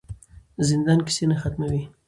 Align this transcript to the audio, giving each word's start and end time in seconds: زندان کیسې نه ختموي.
زندان 0.67 0.99
کیسې 1.07 1.25
نه 1.31 1.35
ختموي. 1.41 1.83